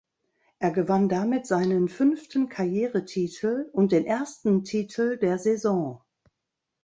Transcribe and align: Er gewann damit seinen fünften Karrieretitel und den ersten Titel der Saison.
Er 0.57 0.71
gewann 0.71 1.09
damit 1.09 1.45
seinen 1.45 1.87
fünften 1.87 2.49
Karrieretitel 2.49 3.69
und 3.71 3.91
den 3.91 4.03
ersten 4.07 4.63
Titel 4.63 5.15
der 5.19 5.37
Saison. 5.37 6.01